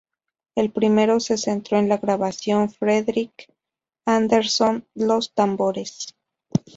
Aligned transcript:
El 0.55 0.71
primero 0.71 1.19
se 1.19 1.37
centró 1.37 1.77
en 1.77 1.87
la 1.87 1.99
grabación 1.99 2.71
Fredrik 2.71 3.53
Andersson 4.07 4.87
los 4.95 5.31
tambores. 5.35 6.15